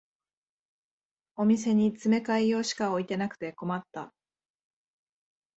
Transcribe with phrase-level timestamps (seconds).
[1.35, 4.11] お店に詰め替え用しか置いてなくて困った